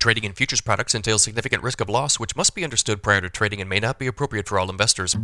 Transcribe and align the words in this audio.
Trading 0.00 0.22
in 0.22 0.32
futures 0.32 0.60
products 0.60 0.94
entails 0.94 1.24
significant 1.24 1.60
risk 1.60 1.80
of 1.80 1.88
loss, 1.88 2.20
which 2.20 2.36
must 2.36 2.54
be 2.54 2.62
understood 2.62 3.02
prior 3.02 3.20
to 3.20 3.28
trading 3.28 3.60
and 3.60 3.68
may 3.68 3.80
not 3.80 3.98
be 3.98 4.06
appropriate 4.06 4.46
for 4.46 4.56
all 4.56 4.70
investors. 4.70 5.16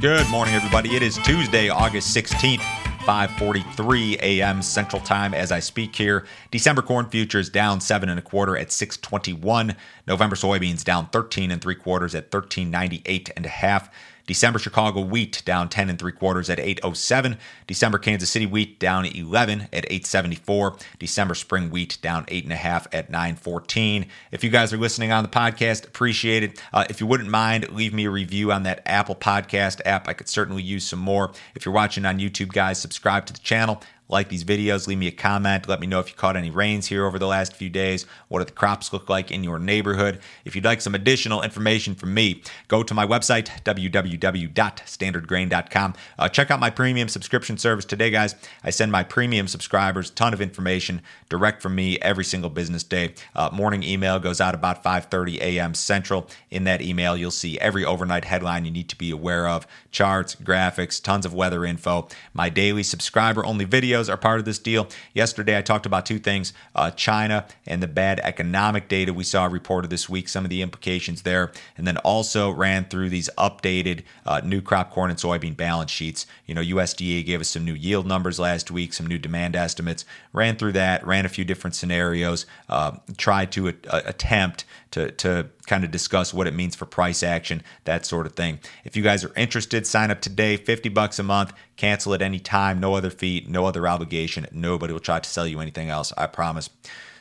Good 0.00 0.28
morning, 0.28 0.54
everybody. 0.54 0.96
It 0.96 1.04
is 1.04 1.18
Tuesday, 1.18 1.68
August 1.68 2.12
16th. 2.16 2.64
5:43 3.02 4.20
a.m. 4.22 4.62
Central 4.62 5.02
Time 5.02 5.34
as 5.34 5.50
I 5.50 5.58
speak 5.58 5.96
here. 5.96 6.24
December 6.52 6.82
corn 6.82 7.08
futures 7.08 7.48
down 7.48 7.80
seven 7.80 8.08
and 8.08 8.18
a 8.18 8.22
quarter 8.22 8.56
at 8.56 8.70
621. 8.70 9.74
November 10.06 10.36
soybeans 10.36 10.84
down 10.84 11.08
13 11.08 11.50
and 11.50 11.60
three 11.60 11.74
quarters 11.74 12.14
at 12.14 12.32
1398 12.32 13.30
and 13.36 13.44
a 13.44 13.48
half. 13.48 13.90
December 14.26 14.58
Chicago 14.58 15.00
wheat 15.00 15.42
down 15.44 15.68
10 15.68 15.90
and 15.90 15.98
3 15.98 16.12
quarters 16.12 16.48
at 16.48 16.60
807. 16.60 17.38
December 17.66 17.98
Kansas 17.98 18.30
City 18.30 18.46
wheat 18.46 18.78
down 18.78 19.06
11 19.06 19.62
at 19.72 19.84
874. 19.86 20.76
December 20.98 21.34
spring 21.34 21.70
wheat 21.70 21.98
down 22.02 22.24
8.5 22.26 22.86
at 22.92 23.10
914. 23.10 24.06
If 24.30 24.44
you 24.44 24.50
guys 24.50 24.72
are 24.72 24.78
listening 24.78 25.12
on 25.12 25.22
the 25.22 25.30
podcast, 25.30 25.86
appreciate 25.86 26.42
it. 26.42 26.62
Uh, 26.72 26.84
if 26.88 27.00
you 27.00 27.06
wouldn't 27.06 27.30
mind, 27.30 27.70
leave 27.70 27.92
me 27.92 28.04
a 28.04 28.10
review 28.10 28.52
on 28.52 28.62
that 28.64 28.82
Apple 28.86 29.14
Podcast 29.16 29.80
app. 29.84 30.08
I 30.08 30.12
could 30.12 30.28
certainly 30.28 30.62
use 30.62 30.84
some 30.84 31.00
more. 31.00 31.32
If 31.54 31.64
you're 31.64 31.74
watching 31.74 32.04
on 32.04 32.18
YouTube, 32.18 32.52
guys, 32.52 32.80
subscribe 32.80 33.26
to 33.26 33.32
the 33.32 33.40
channel 33.40 33.82
like 34.12 34.28
these 34.28 34.44
videos, 34.44 34.86
leave 34.86 34.98
me 34.98 35.08
a 35.08 35.12
comment. 35.12 35.66
Let 35.66 35.80
me 35.80 35.86
know 35.86 35.98
if 35.98 36.10
you 36.10 36.14
caught 36.14 36.36
any 36.36 36.50
rains 36.50 36.86
here 36.86 37.06
over 37.06 37.18
the 37.18 37.26
last 37.26 37.54
few 37.54 37.70
days. 37.70 38.06
What 38.28 38.40
do 38.40 38.44
the 38.44 38.52
crops 38.52 38.92
look 38.92 39.08
like 39.08 39.30
in 39.30 39.42
your 39.42 39.58
neighborhood? 39.58 40.20
If 40.44 40.54
you'd 40.54 40.64
like 40.64 40.80
some 40.80 40.94
additional 40.94 41.42
information 41.42 41.94
from 41.94 42.14
me, 42.14 42.42
go 42.68 42.82
to 42.82 42.94
my 42.94 43.06
website, 43.06 43.48
www.standardgrain.com. 43.64 45.94
Uh, 46.18 46.28
check 46.28 46.50
out 46.50 46.60
my 46.60 46.70
premium 46.70 47.08
subscription 47.08 47.56
service 47.56 47.84
today, 47.84 48.10
guys. 48.10 48.34
I 48.62 48.70
send 48.70 48.92
my 48.92 49.02
premium 49.02 49.48
subscribers 49.48 50.10
a 50.10 50.12
ton 50.12 50.34
of 50.34 50.40
information 50.40 51.02
direct 51.28 51.62
from 51.62 51.74
me 51.74 51.98
every 52.00 52.24
single 52.24 52.50
business 52.50 52.84
day. 52.84 53.14
Uh, 53.34 53.50
morning 53.52 53.82
email 53.82 54.18
goes 54.18 54.40
out 54.40 54.54
about 54.54 54.84
5.30 54.84 55.40
a.m. 55.40 55.74
Central. 55.74 56.28
In 56.50 56.64
that 56.64 56.82
email, 56.82 57.16
you'll 57.16 57.30
see 57.30 57.58
every 57.60 57.84
overnight 57.84 58.26
headline 58.26 58.64
you 58.64 58.70
need 58.70 58.88
to 58.90 58.96
be 58.96 59.10
aware 59.10 59.48
of, 59.48 59.66
charts, 59.90 60.34
graphics, 60.34 61.02
tons 61.02 61.24
of 61.24 61.32
weather 61.32 61.64
info, 61.64 62.08
my 62.34 62.48
daily 62.48 62.82
subscriber-only 62.82 63.66
videos, 63.66 64.01
videos 64.02 64.12
are 64.12 64.16
part 64.16 64.38
of 64.38 64.44
this 64.44 64.58
deal. 64.58 64.88
Yesterday, 65.14 65.56
I 65.56 65.62
talked 65.62 65.86
about 65.86 66.06
two 66.06 66.18
things 66.18 66.52
uh, 66.74 66.90
China 66.90 67.46
and 67.66 67.82
the 67.82 67.86
bad 67.86 68.20
economic 68.20 68.88
data 68.88 69.12
we 69.12 69.24
saw 69.24 69.46
reported 69.46 69.90
this 69.90 70.08
week, 70.08 70.28
some 70.28 70.44
of 70.44 70.50
the 70.50 70.62
implications 70.62 71.22
there, 71.22 71.52
and 71.76 71.86
then 71.86 71.96
also 71.98 72.50
ran 72.50 72.84
through 72.84 73.10
these 73.10 73.28
updated 73.38 74.02
uh, 74.26 74.40
new 74.44 74.60
crop 74.60 74.90
corn 74.90 75.10
and 75.10 75.18
soybean 75.18 75.56
balance 75.56 75.90
sheets. 75.90 76.26
You 76.46 76.54
know, 76.54 76.62
USDA 76.62 77.24
gave 77.24 77.40
us 77.40 77.50
some 77.50 77.64
new 77.64 77.74
yield 77.74 78.06
numbers 78.06 78.38
last 78.38 78.70
week, 78.70 78.92
some 78.92 79.06
new 79.06 79.18
demand 79.18 79.56
estimates, 79.56 80.04
ran 80.32 80.56
through 80.56 80.72
that, 80.72 81.06
ran 81.06 81.26
a 81.26 81.28
few 81.28 81.44
different 81.44 81.74
scenarios, 81.74 82.46
uh, 82.68 82.92
tried 83.16 83.52
to 83.52 83.68
a- 83.68 83.74
attempt 83.90 84.64
to, 84.92 85.10
to 85.10 85.48
kind 85.66 85.84
of 85.84 85.90
discuss 85.90 86.32
what 86.32 86.46
it 86.46 86.54
means 86.54 86.74
for 86.76 86.86
price 86.86 87.22
action, 87.22 87.62
that 87.84 88.06
sort 88.06 88.26
of 88.26 88.34
thing. 88.34 88.60
If 88.84 88.96
you 88.96 89.02
guys 89.02 89.24
are 89.24 89.32
interested, 89.36 89.86
sign 89.86 90.10
up 90.10 90.20
today, 90.20 90.56
50 90.56 90.88
bucks 90.90 91.18
a 91.18 91.22
month, 91.22 91.52
cancel 91.76 92.14
at 92.14 92.22
any 92.22 92.38
time, 92.38 92.80
no 92.80 92.94
other 92.94 93.10
fee, 93.10 93.44
no 93.48 93.66
other 93.66 93.86
obligation. 93.88 94.46
Nobody 94.52 94.92
will 94.92 95.00
try 95.00 95.20
to 95.20 95.28
sell 95.28 95.46
you 95.46 95.60
anything 95.60 95.90
else, 95.90 96.12
I 96.16 96.26
promise. 96.26 96.70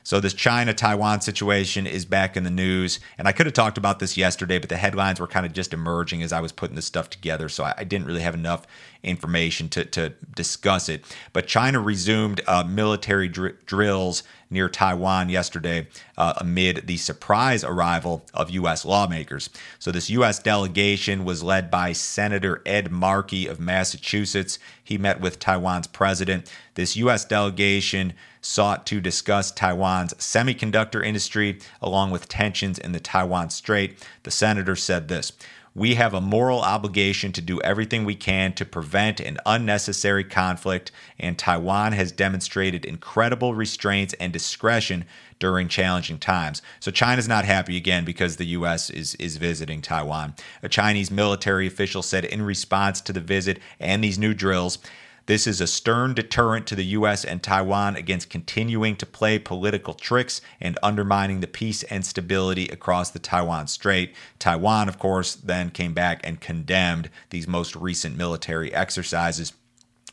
So 0.04 0.20
this 0.20 0.34
China 0.34 0.74
Taiwan 0.74 1.22
situation 1.22 1.86
is 1.86 2.06
back 2.06 2.36
in 2.36 2.44
the 2.44 2.50
news, 2.50 3.00
and 3.18 3.28
I 3.28 3.32
could 3.32 3.46
have 3.46 3.54
talked 3.54 3.78
about 3.78 4.00
this 4.00 4.18
yesterday, 4.18 4.58
but 4.58 4.70
the 4.70 4.78
headlines 4.78 5.20
were 5.20 5.28
kind 5.28 5.46
of 5.46 5.54
just 5.54 5.74
emerging 5.74 6.24
as 6.24 6.34
I 6.34 6.40
was 6.40 6.52
putting 6.52 6.76
this 6.76 6.86
stuff 6.86 7.10
together, 7.10 7.50
so 7.50 7.64
I, 7.64 7.84
didn't 7.84 8.08
really 8.08 8.22
have 8.22 8.34
enough 8.34 8.66
information 9.04 9.68
to, 9.70 9.86
to 9.86 10.14
discuss 10.34 10.90
it. 10.90 11.04
But 11.34 11.48
China 11.48 11.80
resumed 11.80 12.42
uh, 12.48 12.64
military 12.64 13.28
dr- 13.28 13.66
drills 13.66 14.24
near 14.50 14.70
Taiwan 14.70 15.30
yesterday 15.30 15.88
uh, 16.18 16.34
amid 16.38 16.88
the 16.88 16.98
surprise 16.98 17.64
arrival 17.64 18.26
of 18.34 18.50
U.S. 18.52 18.86
lawmakers. 18.86 19.50
So, 19.80 19.92
this 19.92 20.10
U.S. 20.10 20.40
delegation 20.40 21.24
was 21.26 21.44
led 21.44 21.72
by 21.72 21.94
Senator 21.94 22.62
Ed 22.66 22.92
Markey 22.92 23.48
of 23.48 23.60
Massachusetts. 23.60 24.60
He 24.84 24.98
met 24.98 25.22
with 25.22 25.40
Taiwan's 25.40 25.88
president. 25.88 26.52
This 26.76 26.96
U.S. 26.98 27.26
delegation 27.26 28.14
sought 28.42 28.86
to 28.88 29.00
discuss 29.00 29.52
Taiwan's 29.52 30.14
semiconductor 30.16 31.06
industry 31.06 31.60
along 31.82 32.12
with 32.12 32.28
tensions 32.28 32.78
in 32.80 32.92
the 32.92 33.00
Taiwan 33.00 33.50
Strait. 33.50 34.06
The 34.24 34.32
senator 34.32 34.76
said 34.76 35.08
this. 35.08 35.32
We 35.74 35.96
have 35.96 36.14
a 36.14 36.20
moral 36.20 36.60
obligation 36.60 37.32
to 37.32 37.42
do 37.42 37.62
everything 37.62 38.04
we 38.04 38.16
can 38.16 38.52
to 38.54 38.66
prevent 38.66 39.22
an 39.22 39.38
unnecessary 39.46 40.26
conflict, 40.26 40.92
and 41.18 41.38
Taiwan 41.38 41.94
has 41.94 42.12
demonstrated 42.12 42.84
incredible 42.84 43.56
restraints 43.56 44.14
and 44.16 44.34
discretion 44.34 45.06
during 45.40 45.70
challenging 45.70 46.20
times. 46.20 46.62
So 46.82 46.92
China's 46.92 47.28
not 47.28 47.46
happy 47.46 47.78
again 47.78 48.04
because 48.04 48.36
the 48.36 48.48
US 48.48 48.90
is 48.90 49.16
is 49.16 49.38
visiting 49.38 49.82
Taiwan. 49.82 50.36
A 50.62 50.68
Chinese 50.68 51.10
military 51.10 51.68
official 51.68 52.04
said 52.04 52.26
in 52.26 52.42
response 52.42 53.00
to 53.02 53.14
the 53.14 53.22
visit 53.22 53.58
and 53.80 54.04
these 54.04 54.20
new 54.20 54.34
drills, 54.34 54.78
this 55.26 55.48
is 55.48 55.62
a 55.62 55.68
stern 55.68 56.14
deterrent 56.14 56.68
to 56.68 56.76
the 56.76 56.86
U.S. 56.86 57.24
and 57.24 57.42
Taiwan 57.42 57.96
against 57.96 58.30
continuing 58.30 58.96
to 58.98 59.06
play 59.06 59.40
political 59.40 59.94
tricks 59.94 60.42
and 60.60 60.78
undermining 60.82 61.40
the 61.40 61.48
peace 61.48 61.84
and 61.84 62.06
stability 62.06 62.68
across 62.68 63.12
the 63.12 63.20
Taiwan 63.20 63.68
Strait. 63.68 64.14
Taiwan, 64.40 64.90
of 64.90 65.00
course, 65.00 65.36
then 65.36 65.70
came 65.70 65.94
back 65.94 66.22
and 66.24 66.42
condemned 66.42 67.10
these 67.30 67.48
most 67.48 67.76
recent 67.76 68.18
military 68.18 68.74
exercises. 68.74 69.54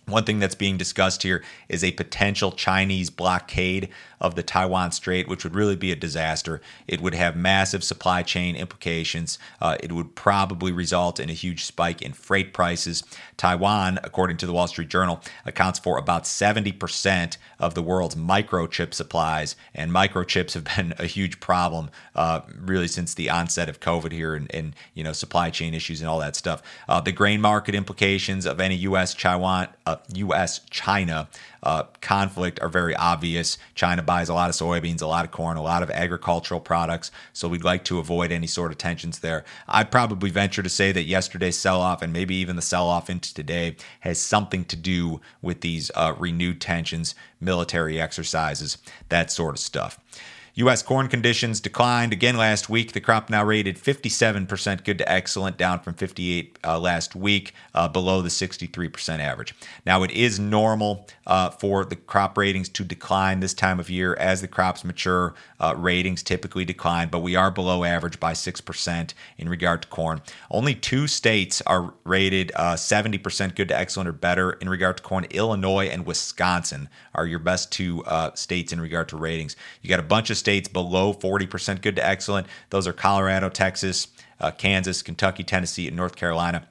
One 0.09 0.25
thing 0.25 0.39
that's 0.39 0.55
being 0.55 0.79
discussed 0.79 1.23
here 1.23 1.45
is 1.69 1.85
a 1.85 1.93
potential 1.93 2.51
Chinese 2.53 3.11
blockade 3.11 3.91
of 4.21 4.35
the 4.35 4.43
Taiwan 4.43 4.91
Strait, 4.91 5.29
which 5.29 5.45
would 5.45 5.55
really 5.55 5.77
be 5.77 5.93
a 5.93 5.97
disaster. 5.97 6.61
It 6.87 7.01
would 7.01 7.15
have 7.15 7.37
massive 7.37 7.85
supply 7.85 8.23
chain 8.23 8.57
implications. 8.57 9.39
Uh, 9.61 9.77
it 9.81 9.93
would 9.93 10.15
probably 10.15 10.73
result 10.73 11.21
in 11.21 11.31
a 11.31 11.35
huge 11.35 11.65
spike 11.65 12.03
in 12.03 12.13
freight 12.13 12.53
prices. 12.53 13.05
Taiwan, 13.37 14.01
according 14.03 14.39
to 14.39 14.47
the 14.47 14.53
Wall 14.53 14.67
Street 14.67 14.89
Journal, 14.89 15.21
accounts 15.45 15.79
for 15.79 15.99
about 15.99 16.25
70% 16.25 17.37
of 17.59 17.75
the 17.75 17.83
world's 17.83 18.15
microchip 18.15 18.95
supplies, 18.95 19.57
and 19.75 19.93
microchips 19.93 20.55
have 20.55 20.65
been 20.77 20.95
a 20.99 21.07
huge 21.07 21.41
problem 21.41 21.91
uh, 22.15 22.41
really 22.59 22.89
since 22.89 23.15
the 23.15 23.31
onset 23.31 23.69
of 23.69 23.81
COVID 23.81 24.13
here 24.13 24.35
and, 24.35 24.53
and, 24.55 24.75
you 24.95 25.03
know 25.05 25.13
supply 25.13 25.51
chain 25.51 25.75
issues 25.75 26.01
and 26.01 26.09
all 26.09 26.19
that 26.19 26.37
stuff. 26.37 26.63
Uh, 26.89 27.01
the 27.01 27.13
grain 27.13 27.41
market 27.41 27.75
implications 27.75 28.47
of 28.47 28.61
any 28.61 28.77
U.S. 28.77 29.15
Taiwan, 29.15 29.69
U.S. 30.15 30.61
China 30.71 31.29
uh, 31.63 31.85
conflict 32.01 32.61
are 32.61 32.69
very 32.69 32.95
obvious. 32.95 33.59
China 33.75 34.03
buys 34.03 34.29
a 34.29 34.35
lot 34.35 34.49
of 34.51 34.57
soybeans, 34.57 35.03
a 35.03 35.07
lot 35.07 35.25
of 35.25 35.31
corn, 35.31 35.57
a 35.57 35.63
lot 35.63 35.83
of 35.83 35.91
agricultural 35.91 36.61
products, 36.61 37.11
so 37.33 37.49
we'd 37.49 37.65
like 37.65 37.85
to 37.85 37.99
avoid 37.99 38.33
any 38.33 38.47
sort 38.47 38.71
of 38.71 38.79
tensions 38.79 39.19
there. 39.21 39.45
I'd 39.67 39.91
probably 39.91 40.31
venture 40.31 40.63
to 40.63 40.69
say 40.69 40.93
that 40.93 41.03
yesterday's 41.03 41.59
sell 41.59 41.81
off 41.81 42.03
and 42.03 42.13
maybe 42.13 42.35
even 42.37 42.57
the 42.57 42.63
sell 42.63 42.89
off 42.89 43.11
into 43.11 43.35
today 43.35 43.77
has 44.01 44.21
something 44.21 44.65
to 44.67 44.77
do 44.77 45.21
with 45.43 45.61
these 45.61 45.91
uh, 45.95 46.15
renewed 46.19 46.61
tensions, 46.61 47.15
military 47.41 48.01
exercises, 48.01 48.79
that 49.09 49.31
sort 49.31 49.55
of 49.55 49.59
stuff. 49.59 49.99
U.S. 50.59 50.83
corn 50.83 51.07
conditions 51.07 51.61
declined 51.61 52.13
again 52.13 52.37
last 52.37 52.69
week. 52.69 52.91
The 52.91 53.01
crop 53.01 53.31
now 53.31 53.45
rated 53.45 53.77
57% 53.77 54.85
good 54.85 54.99
to 54.99 55.09
excellent, 55.09 55.57
down 55.57 55.79
from 55.79 55.95
58 55.95 56.59
uh, 56.65 56.81
last 56.81 57.15
week, 57.15 57.55
uh, 57.77 57.87
below 57.87 58.23
the 58.23 58.29
63% 58.29 59.21
average. 59.21 59.55
Now, 59.87 60.03
it 60.03 60.11
is 60.11 60.41
normal 60.41 61.07
uh, 61.29 61.51
for 61.51 61.85
the 61.85 61.95
crop 61.95 62.37
ratings 62.37 62.69
to 62.71 62.83
decline 62.83 63.39
this 63.39 63.55
time 63.55 63.79
of 63.79 63.89
year 63.89 64.17
as 64.17 64.41
the 64.41 64.49
crops 64.49 64.83
mature. 64.83 65.35
Uh, 65.61 65.75
ratings 65.77 66.25
typically 66.25 66.65
decline, 66.65 67.09
but 67.09 67.21
we 67.21 67.37
are 67.37 67.53
below 67.53 67.85
average 67.85 68.19
by 68.19 68.33
6% 68.33 69.15
in 69.37 69.49
regard 69.49 69.83
to 69.83 69.89
corn. 69.89 70.21
Only 70.51 70.75
two 70.75 71.07
states 71.07 71.63
are 71.67 71.95
rated 72.05 72.51
70% 72.57 73.45
uh, 73.45 73.53
good 73.55 73.69
to 73.69 73.79
excellent 73.79 74.09
or 74.09 74.13
better 74.13 74.53
in 74.53 74.69
regard 74.69 74.97
to 74.97 75.03
corn. 75.05 75.25
Illinois 75.31 75.87
and 75.87 76.05
Wisconsin 76.07 76.89
are 77.15 77.27
your 77.27 77.41
best 77.41 77.71
two 77.71 78.05
uh, 78.05 78.33
states 78.35 78.73
in 78.73 78.81
regard 78.81 79.09
to 79.09 79.17
ratings. 79.17 79.55
You 79.83 79.89
got 79.89 80.01
a 80.01 80.05
bunch 80.05 80.31
of 80.31 80.37
states 80.49 80.67
below 80.67 81.13
40% 81.13 81.83
good 81.83 81.97
to 81.97 82.07
excellent. 82.07 82.47
Those 82.71 82.87
are 82.87 82.95
Colorado, 82.95 83.51
Texas, 83.51 84.09
uh, 84.41 84.51
Kansas, 84.51 85.03
Kentucky, 85.03 85.45
Tennessee, 85.45 85.87
and 85.89 85.95
North 85.95 86.17
Carolina. 86.17 86.67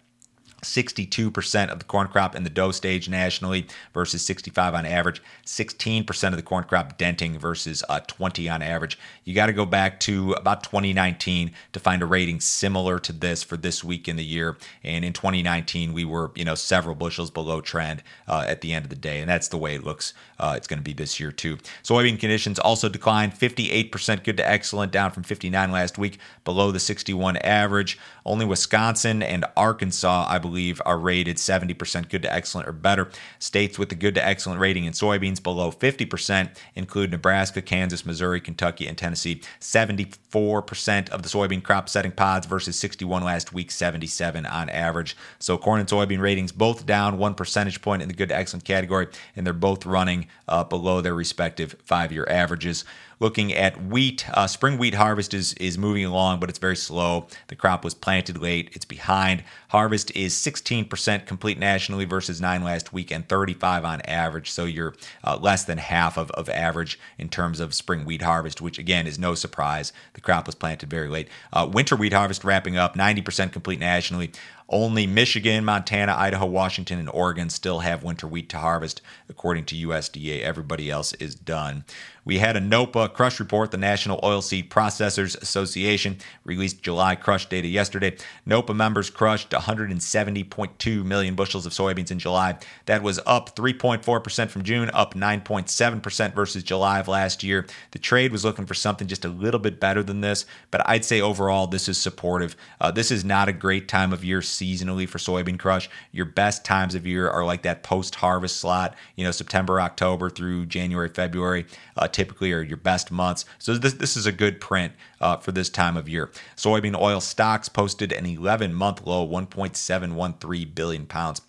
62% 0.62 1.69
of 1.69 1.80
the 1.80 1.86
corn 1.86 2.07
crop 2.07 2.36
in 2.36 2.44
the 2.44 2.50
dough 2.50 2.71
stage 2.71 3.07
nationally 3.07 3.68
versus 3.94 4.25
65 4.25 4.74
on 4.74 4.86
average 4.86 5.21
16% 5.45 6.27
of 6.30 6.36
the 6.36 6.42
corn 6.42 6.63
crop 6.63 6.98
denting 6.98 7.38
versus 7.38 7.83
uh, 7.89 8.00
20 8.01 8.50
on 8.50 8.62
average. 8.62 8.98
You 9.24 9.36
got 9.36 9.48
to 9.48 9.54
go 9.54 9.65
back 9.65 10.00
to 10.01 10.33
about 10.33 10.63
2019 10.63 11.51
to 11.74 11.80
find 11.80 12.01
a 12.01 12.06
rating 12.06 12.39
similar 12.39 13.00
to 13.00 13.13
this 13.13 13.44
for 13.44 13.56
this 13.56 13.83
week 13.83 14.07
in 14.07 14.15
the 14.15 14.25
year. 14.25 14.57
And 14.83 15.06
in 15.06 15.13
2019 15.13 15.94
we 15.94 16.06
were 16.06 16.31
you 16.36 16.45
know 16.45 16.56
several 16.56 16.95
bushels 16.95 17.30
below 17.30 17.62
trend 17.62 18.01
uh, 18.27 18.45
at 18.48 18.62
the 18.62 18.74
end 18.74 18.86
of 18.86 18.89
the 18.89 18.95
day. 18.95 19.19
And 19.19 19.30
that's 19.30 19.50
the 19.50 19.57
way 19.57 19.75
it 19.75 19.83
looks 19.83 20.13
uh, 20.39 20.53
it's 20.57 20.68
going 20.68 20.80
to 20.80 20.83
be 20.83 20.94
this 20.94 21.19
year 21.19 21.31
too. 21.31 21.57
Soybean 21.83 22.19
conditions 22.19 22.60
also 22.60 22.89
declined 22.89 23.33
58% 23.33 24.24
good 24.24 24.38
to 24.38 24.48
excellent. 24.48 24.92
Down 24.92 25.12
from 25.12 25.24
59 25.24 25.71
last 25.71 25.98
week 25.98 26.19
below 26.44 26.71
the 26.71 26.80
61 26.80 27.38
average. 27.38 28.00
Only 28.25 28.45
wisconsin 28.45 29.21
and 29.24 29.45
arkansas 29.56 30.25
i 30.27 30.38
believe 30.38 30.47
believe 30.48 30.82
are 30.86 30.98
rated 30.98 31.38
70% 31.38 32.10
good 32.10 32.22
to 32.22 32.34
excellent 32.34 32.68
or 32.68 32.72
better. 32.72 33.10
States 33.40 33.78
with 33.78 33.90
the 33.90 33.96
good 33.96 34.16
to 34.16 34.26
excellent 34.26 34.62
rating 34.62 34.86
in 34.86 34.94
soybeans 34.94 35.44
below 35.44 35.72
50% 35.72 36.56
include 36.76 37.12
Nebraska, 37.12 37.62
Kansas, 37.62 38.06
Missouri, 38.06 38.40
Kentucky, 38.40 38.88
and 38.88 38.98
Tennessee. 38.98 39.42
74% 39.60 41.10
of 41.10 41.22
the 41.22 41.30
soybean 41.30 41.62
crop 41.62 41.90
setting 41.90 42.12
pods 42.12 42.48
versus 42.48 42.78
61 42.78 43.24
last 43.24 43.52
week, 43.54 43.72
77 43.72 44.46
on 44.46 44.70
average. 44.70 45.18
So 45.40 45.58
corn 45.58 45.82
and 45.82 45.90
soybean 45.90 46.22
ratings 46.22 46.52
both 46.52 46.86
down 46.86 47.18
one 47.18 47.36
percentage 47.36 47.82
point 47.82 48.02
in 48.02 48.08
the 48.08 48.14
good 48.14 48.30
to 48.30 48.36
excellent 48.36 48.64
category, 48.64 49.08
and 49.36 49.46
they're 49.46 49.54
both 49.54 49.86
running 49.86 50.28
uh, 50.48 50.64
below 50.64 51.02
their 51.02 51.14
respective 51.14 51.76
five 51.84 52.12
year 52.12 52.26
averages 52.30 52.86
looking 53.20 53.54
at 53.54 53.84
wheat. 53.84 54.26
Uh, 54.34 54.48
spring 54.48 54.78
wheat 54.78 54.94
harvest 54.94 55.34
is, 55.34 55.54
is 55.54 55.78
moving 55.78 56.06
along, 56.06 56.40
but 56.40 56.50
it's 56.50 56.60
very 56.60 56.76
slow. 56.76 57.28
The 57.48 57.56
crop 57.56 57.84
was 57.84 57.94
planted 57.94 58.38
late, 58.42 58.70
it's 58.74 58.86
behind. 58.86 59.44
Harvest 59.70 60.12
is 60.16 60.36
16% 60.44 61.25
complete 61.25 61.60
nationally 61.60 62.06
versus 62.06 62.42
9 62.42 62.63
last 62.63 62.94
week 62.94 63.12
and 63.12 63.28
35 63.28 63.86
on 63.86 64.01
average. 64.01 64.51
So 64.51 64.66
you're 64.66 64.95
uh, 65.24 65.38
less 65.38 65.63
than 65.63 65.78
half 65.78 66.18
of, 66.18 66.31
of 66.31 66.50
average 66.50 67.00
in 67.18 67.30
terms 67.30 67.60
of 67.60 67.74
spring 67.74 68.06
wheat 68.06 68.22
harvest, 68.22 68.62
which 68.62 68.78
again 68.78 69.07
is 69.07 69.19
no 69.19 69.36
surprise. 69.36 69.94
The 70.13 70.22
crop 70.22 70.45
was 70.45 70.56
planted 70.56 70.89
very 70.89 71.07
late. 71.10 71.28
Uh, 71.51 71.69
winter 71.72 71.95
wheat 71.95 72.13
harvest 72.13 72.44
wrapping 72.44 72.78
up 72.78 72.95
90% 72.95 73.51
complete 73.51 73.80
nationally. 73.80 74.31
Only 74.69 75.08
Michigan, 75.08 75.64
Montana, 75.64 76.14
Idaho, 76.14 76.46
Washington, 76.46 77.00
and 77.00 77.10
Oregon 77.10 77.50
still 77.50 77.80
have 77.80 78.04
winter 78.04 78.28
wheat 78.28 78.50
to 78.50 78.58
harvest, 78.58 79.02
according 79.30 79.66
to 79.66 79.75
USDA. 79.75 80.42
Everybody 80.42 80.90
else 80.90 81.14
is 81.14 81.36
done. 81.36 81.86
We 82.28 82.40
had 82.40 82.58
a 82.58 82.60
NOPA 82.60 83.14
crush 83.14 83.40
report. 83.40 83.72
The 83.72 83.78
National 83.78 84.19
Oilseed 84.19 84.68
Processors 84.68 85.42
Association 85.42 86.18
released 86.44 86.84
July 86.84 87.16
crush 87.16 87.46
data 87.46 87.69
yesterday. 87.69 88.18
NOPA 88.46 88.74
members 88.74 89.10
crushed 89.10 89.52
170.2 89.52 91.06
million 91.06 91.36
bushels 91.36 91.66
of 91.66 91.72
soybeans 91.72 92.12
in 92.12 92.20
July. 92.20 92.58
That 92.86 93.02
was 93.02 93.22
up 93.25 93.56
3.4% 93.56 94.50
from 94.50 94.63
June, 94.63 94.92
up 94.94 95.13
9.7% 95.13 96.36
versus 96.36 96.63
July 96.63 97.00
of 97.00 97.08
last 97.08 97.44
year. 97.44 97.66
The 97.92 98.00
trade 98.00 98.34
was 98.34 98.44
looking 98.44 98.66
for 98.66 98.74
something 98.74 99.08
just 99.08 99.24
a 99.24 99.30
little 99.30 99.62
bit 99.62 99.80
better 99.80 100.04
than 100.04 100.20
this, 100.20 100.46
but 100.70 100.81
I'd 100.86 101.06
say 101.06 101.22
overall 101.22 101.66
this 101.68 101.88
is 101.88 101.98
supportive. 101.98 102.58
Uh, 102.81 102.92
this 102.92 103.10
is 103.10 103.24
not 103.24 103.48
a 103.48 103.54
great 103.54 103.88
time 103.88 104.12
of 104.12 104.25
year 104.25 104.42
seasonally 104.57 105.07
for 105.07 105.18
soybean 105.18 105.59
crush. 105.59 105.89
Your 106.12 106.25
best 106.25 106.65
times 106.65 106.95
of 106.95 107.06
year 107.06 107.30
are 107.30 107.45
like 107.45 107.62
that 107.63 107.83
post 107.83 108.15
harvest 108.15 108.57
slot, 108.57 108.95
you 109.15 109.24
know, 109.24 109.31
September, 109.31 109.80
October 109.80 110.30
through 110.30 110.65
January, 110.65 111.09
February. 111.09 111.65
Uh, 111.95 112.07
typically 112.07 112.51
are 112.51 112.62
your 112.62 112.77
best 112.77 113.12
months. 113.12 113.45
So 113.59 113.77
this, 113.77 113.94
this 113.94 114.18
is 114.18 114.25
a 114.25 114.31
good 114.31 114.59
print 114.59 114.94
uh, 115.21 115.38
for 115.38 115.51
this 115.51 115.69
time 115.69 115.98
of 115.98 116.09
year. 116.09 116.31
Soybean 116.56 117.00
oil 117.00 117.21
stocks 117.21 117.69
posted 117.69 118.12
an 118.12 118.25
11 118.25 118.74
month 118.74 119.06
low, 119.06 119.27
1.713 119.27 120.75
billion 120.75 121.06
pounds. 121.06 121.42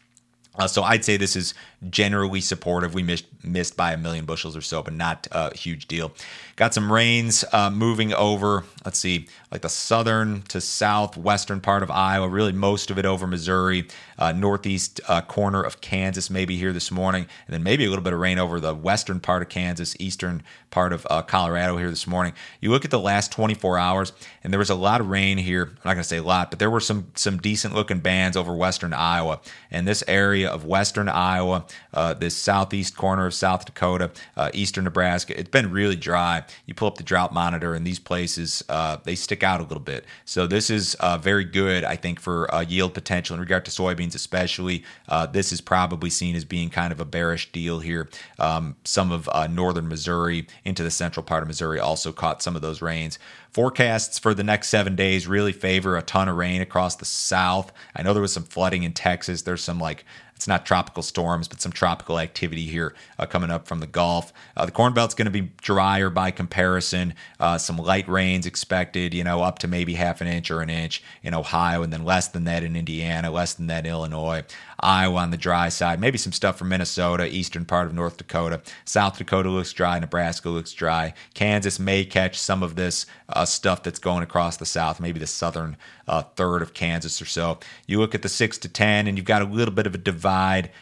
Uh, 0.59 0.67
so 0.67 0.83
I'd 0.83 1.05
say 1.05 1.17
this 1.17 1.37
is 1.37 1.55
generally 1.91 2.41
supportive. 2.41 2.95
We 2.95 3.03
missed 3.03 3.27
missed 3.45 3.77
by 3.77 3.93
a 3.93 3.97
million 3.97 4.25
bushels 4.25 4.57
or 4.57 4.61
so, 4.61 4.83
but 4.83 4.93
not 4.93 5.29
a 5.31 5.57
huge 5.57 5.87
deal. 5.87 6.13
Got 6.57 6.75
some 6.75 6.93
rains 6.93 7.45
uh, 7.53 7.71
moving 7.71 8.13
over. 8.13 8.65
Let's 8.85 8.99
see, 8.99 9.29
like 9.53 9.63
the 9.63 9.69
southern 9.69 10.43
to 10.43 10.61
southwestern 10.61 11.61
part 11.61 11.85
of 11.85 11.91
Iowa. 11.91 12.29
Really, 12.29 12.53
most 12.53 12.91
of 12.91 12.99
it 12.99 13.07
over 13.07 13.27
Missouri, 13.29 13.87
uh, 14.19 14.33
northeast 14.33 15.01
uh, 15.07 15.21
corner 15.21 15.63
of 15.63 15.81
Kansas, 15.81 16.31
maybe 16.31 16.57
here 16.57 16.73
this 16.73 16.91
morning, 16.91 17.27
and 17.47 17.55
then 17.55 17.63
maybe 17.63 17.85
a 17.85 17.89
little 17.89 18.03
bit 18.03 18.13
of 18.13 18.19
rain 18.19 18.39
over 18.39 18.59
the 18.59 18.75
western 18.75 19.21
part 19.21 19.43
of 19.43 19.49
Kansas, 19.49 19.95
eastern 20.01 20.43
part 20.71 20.93
of 20.93 21.07
uh, 21.09 21.23
Colorado 21.23 21.77
here 21.77 21.91
this 21.91 22.07
morning. 22.07 22.33
You 22.61 22.71
look 22.71 22.85
at 22.85 22.91
the 22.91 22.99
last 22.99 23.31
24 23.33 23.79
hours, 23.79 24.13
and 24.43 24.53
there 24.53 24.59
was 24.59 24.71
a 24.71 24.75
lot 24.75 25.01
of 25.01 25.09
rain 25.09 25.39
here. 25.39 25.63
I'm 25.63 25.75
not 25.85 25.95
going 25.95 25.99
to 25.99 26.05
say 26.05 26.19
a 26.19 26.23
lot, 26.23 26.51
but 26.51 26.59
there 26.59 26.71
were 26.71 26.81
some 26.81 27.13
some 27.15 27.39
decent 27.39 27.75
looking 27.75 28.01
bands 28.01 28.37
over 28.37 28.53
western 28.53 28.93
Iowa, 28.93 29.41
and 29.71 29.87
this 29.87 30.03
area 30.09 30.51
of 30.51 30.65
western 30.65 31.09
Iowa 31.09 31.67
uh, 31.93 32.15
this 32.15 32.37
southeast 32.37 32.97
corner 32.97 33.27
of 33.27 33.35
South 33.35 33.65
Dakota, 33.65 34.11
uh, 34.37 34.51
eastern 34.55 34.85
Nebraska. 34.85 35.39
It's 35.39 35.51
been 35.51 35.71
really 35.71 35.97
dry. 35.97 36.45
You 36.67 36.75
pull 36.75 36.89
up 36.89 36.97
the 36.97 37.03
drought 37.03 37.33
monitor, 37.33 37.75
and 37.75 37.87
these 37.87 37.99
places 37.99 38.63
uh, 38.69 38.99
they 39.05 39.15
stick 39.15 39.43
out 39.43 39.61
a 39.61 39.65
little 39.65 39.79
bit. 39.81 40.05
So 40.25 40.47
this 40.47 40.71
is 40.71 40.95
uh, 40.97 41.19
very 41.19 41.45
good, 41.45 41.85
I 41.85 41.97
think, 41.97 42.21
for 42.21 42.53
uh, 42.55 42.61
yield 42.63 42.95
potential 42.95 43.35
in 43.35 43.41
regard 43.41 43.65
to 43.67 43.71
soybeans, 43.71 44.15
especially. 44.15 44.85
This 45.33 45.53
is 45.53 45.61
probably 45.61 46.11
seen 46.11 46.37
as 46.37 46.45
being 46.45 46.71
kind 46.71 46.93
of 46.93 47.01
a 47.01 47.05
bearish 47.05 47.53
deal 47.53 47.81
here. 47.81 48.09
Um, 48.39 48.77
some 48.85 49.13
of 49.13 49.29
northern 49.51 49.89
Missouri 49.89 50.47
into 50.65 50.83
the 50.83 50.91
central 50.91 51.23
part 51.23 51.43
of 51.43 51.49
Missouri 51.49 51.79
also 51.79 52.13
caught 52.13 52.43
some 52.43 52.57
of 52.57 52.63
those 52.63 52.81
rains. 52.83 53.19
Forecasts 53.51 54.19
for 54.19 54.35
the 54.35 54.45
next 54.45 54.69
seven 54.69 54.95
days 54.95 55.27
really 55.27 55.53
favor 55.53 55.97
a 55.97 56.03
ton 56.03 56.29
of 56.29 56.37
rain 56.37 56.61
across 56.61 56.97
the 56.97 57.05
south. 57.05 57.73
I 57.97 58.03
know 58.03 58.13
there 58.13 58.23
was 58.23 58.33
some 58.33 58.45
flooding 58.45 58.83
in 58.83 58.93
Texas. 58.93 59.43
There's 59.43 59.63
some 59.63 59.81
like 59.81 60.05
it's 60.39 60.47
not 60.47 60.65
tropical 60.65 61.03
storms, 61.03 61.49
but 61.49 61.61
some 61.61 61.73
tropical 61.73 62.21
activity 62.21 62.65
here 62.65 62.95
uh, 63.19 63.27
coming 63.27 63.51
up 63.51 63.67
from 63.67 63.81
the 63.81 63.89
Gulf. 63.89 64.33
Uh, 64.57 64.65
the 64.67 64.71
Corn 64.71 64.95
Belt's 64.95 65.13
going 65.13 65.27
to 65.27 65.33
be 65.33 65.51
drier 65.61 66.11
by 66.11 66.31
comparison. 66.31 67.15
Uh, 67.41 67.59
some 67.59 67.77
light 67.77 68.09
rains 68.09 68.47
expected, 68.47 69.15
you 69.15 69.25
know, 69.25 69.43
up 69.43 69.59
to 69.59 69.67
maybe 69.67 69.95
half 69.95 70.21
an 70.21 70.29
inch 70.29 70.53
or 70.53 70.63
an 70.63 70.71
inch 70.71 71.03
in 71.25 71.35
Ohio, 71.35 71.83
and 71.83 71.93
then 71.93 72.05
less 72.05 72.29
than 72.29 72.45
that 72.45 72.63
in 72.63 72.77
Indiana, 72.77 73.33
less 73.33 73.55
than 73.55 73.67
that 73.67 73.85
in 73.85 73.91
Illinois. 73.91 74.45
Iowa 74.79 75.19
on 75.19 75.33
the 75.33 75.37
dry 75.37 75.71
side, 75.71 75.99
maybe 75.99 76.19
some 76.19 76.33
stuff 76.33 76.57
from 76.57 76.69
Minnesota, 76.69 77.27
eastern 77.27 77.65
part 77.65 77.89
of 77.89 77.95
North 77.95 78.17
Dakota. 78.17 78.61
South 78.85 79.19
Dakota 79.19 79.51
looks 79.51 79.73
dry, 79.73 79.99
Nebraska 79.99 80.51
looks 80.51 80.73
dry. 80.73 81.15
Kansas 81.35 81.81
may 81.81 82.05
catch 82.05 82.39
some 82.39 82.63
of 82.63 82.77
this 82.77 83.07
uh, 83.29 83.45
stuff 83.45 83.83
that's 83.83 83.99
going 83.99 84.23
across 84.23 84.57
the 84.57 84.67
south, 84.67 85.01
maybe 85.01 85.19
the 85.19 85.27
southern 85.27 85.77
uh, 86.07 86.23
third 86.23 86.63
of 86.63 86.75
Kansas 86.75 87.21
or 87.21 87.25
so. 87.25 87.59
You 87.89 87.99
look 87.99 88.15
at 88.15 88.23
the 88.23 88.29
6 88.29 88.59
to 88.59 88.69
10, 88.69 89.09
and 89.09 89.19
you've 89.19 89.27
got 89.27 89.43
a 89.43 89.47
little 89.47 89.75
bit 89.75 89.87
of 89.89 89.97
a 89.97 89.99
divide 89.99 90.28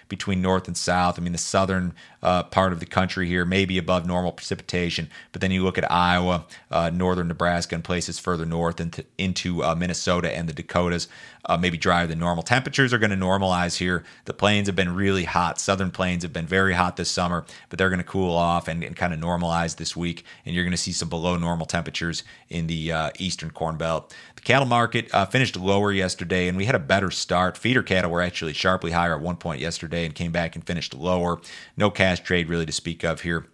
between 0.08 0.42
north 0.42 0.66
and 0.66 0.76
south. 0.76 1.18
I 1.18 1.22
mean, 1.22 1.32
the 1.32 1.38
southern 1.38 1.94
uh, 2.26 2.42
part 2.42 2.72
of 2.72 2.80
the 2.80 2.86
country 2.86 3.28
here, 3.28 3.44
maybe 3.44 3.78
above 3.78 4.04
normal 4.04 4.32
precipitation. 4.32 5.08
But 5.30 5.40
then 5.40 5.52
you 5.52 5.62
look 5.62 5.78
at 5.78 5.90
Iowa, 5.90 6.44
uh, 6.72 6.90
northern 6.90 7.28
Nebraska, 7.28 7.76
and 7.76 7.84
places 7.84 8.18
further 8.18 8.44
north 8.44 8.80
into, 8.80 9.04
into 9.16 9.62
uh, 9.62 9.76
Minnesota 9.76 10.36
and 10.36 10.48
the 10.48 10.52
Dakotas, 10.52 11.06
uh, 11.44 11.56
maybe 11.56 11.78
drier 11.78 12.08
than 12.08 12.18
normal. 12.18 12.42
Temperatures 12.42 12.92
are 12.92 12.98
going 12.98 13.10
to 13.10 13.16
normalize 13.16 13.76
here. 13.76 14.02
The 14.24 14.34
plains 14.34 14.66
have 14.66 14.74
been 14.74 14.92
really 14.92 15.22
hot. 15.22 15.60
Southern 15.60 15.92
plains 15.92 16.24
have 16.24 16.32
been 16.32 16.46
very 16.46 16.74
hot 16.74 16.96
this 16.96 17.08
summer, 17.08 17.44
but 17.68 17.78
they're 17.78 17.88
going 17.88 17.98
to 17.98 18.04
cool 18.04 18.34
off 18.34 18.66
and, 18.66 18.82
and 18.82 18.96
kind 18.96 19.14
of 19.14 19.20
normalize 19.20 19.76
this 19.76 19.94
week. 19.94 20.24
And 20.44 20.52
you're 20.52 20.64
going 20.64 20.72
to 20.72 20.76
see 20.76 20.90
some 20.90 21.08
below 21.08 21.36
normal 21.36 21.66
temperatures 21.66 22.24
in 22.48 22.66
the 22.66 22.90
uh, 22.90 23.10
eastern 23.20 23.52
Corn 23.52 23.76
Belt. 23.76 24.12
The 24.34 24.42
cattle 24.42 24.66
market 24.66 25.14
uh, 25.14 25.26
finished 25.26 25.56
lower 25.56 25.92
yesterday, 25.92 26.48
and 26.48 26.56
we 26.56 26.64
had 26.64 26.74
a 26.74 26.80
better 26.80 27.12
start. 27.12 27.56
Feeder 27.56 27.84
cattle 27.84 28.10
were 28.10 28.22
actually 28.22 28.52
sharply 28.52 28.90
higher 28.90 29.14
at 29.14 29.20
one 29.20 29.36
point 29.36 29.60
yesterday 29.60 30.04
and 30.04 30.14
came 30.14 30.32
back 30.32 30.56
and 30.56 30.66
finished 30.66 30.92
lower. 30.94 31.40
No 31.76 31.90
cash 31.90 32.15
trade 32.20 32.48
really 32.48 32.66
to 32.66 32.72
speak 32.72 33.04
of 33.04 33.22
here. 33.22 33.46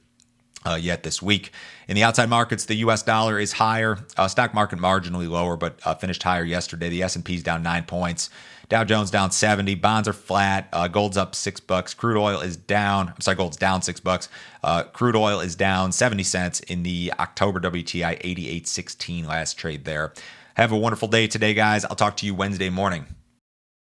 Uh, 0.65 0.79
yet 0.81 1.03
this 1.03 1.21
week. 1.21 1.51
In 1.89 1.97
the 1.97 2.05
outside 2.05 2.29
markets, 2.29 2.67
the 2.67 2.77
U.S. 2.77 3.03
dollar 3.03 3.37
is 3.37 3.51
higher. 3.51 3.99
Uh, 4.17 4.29
stock 4.29 4.55
market 4.55 4.79
marginally 4.79 5.29
lower, 5.29 5.57
but 5.57 5.81
uh, 5.85 5.93
finished 5.97 6.23
higher 6.23 6.45
yesterday. 6.45 6.89
The 6.89 7.03
S&P 7.03 7.35
is 7.35 7.43
down 7.43 7.65
nine 7.65 7.83
points. 7.83 8.31
Dow 8.69 8.85
Jones 8.85 9.11
down 9.11 9.33
70. 9.33 9.75
Bonds 9.75 10.09
are 10.09 10.13
flat. 10.13 10.69
Uh, 10.73 10.89
gold's 10.89 11.17
up 11.17 11.35
six 11.35 11.61
bucks. 11.61 11.95
Crude 11.95 12.17
oil 12.17 12.41
is 12.41 12.57
down. 12.57 13.09
I'm 13.09 13.21
sorry, 13.21 13.37
gold's 13.37 13.57
down 13.57 13.83
six 13.83 14.01
bucks. 14.01 14.29
Uh, 14.63 14.85
crude 14.85 15.17
oil 15.17 15.41
is 15.41 15.57
down 15.57 15.93
70 15.93 16.23
cents 16.23 16.61
in 16.61 16.83
the 16.83 17.13
October 17.19 17.61
WTI 17.61 18.23
88.16 18.23 19.27
last 19.27 19.59
trade 19.59 19.85
there. 19.85 20.15
Have 20.55 20.73
a 20.73 20.79
wonderful 20.79 21.09
day 21.09 21.27
today, 21.27 21.55
guys. 21.55 21.85
I'll 21.85 21.97
talk 21.97 22.17
to 22.19 22.27
you 22.27 22.35
Wednesday 22.35 22.71
morning. 22.71 23.07